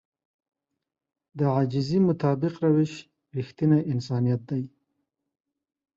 د 1.37 1.39
عاجزي 1.53 1.99
مطابق 2.09 2.53
روش 2.69 2.93
رښتينی 3.35 3.79
انسانيت 3.93 4.41
دی. 4.49 4.63